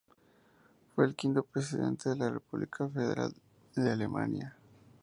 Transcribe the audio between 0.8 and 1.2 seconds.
Fue el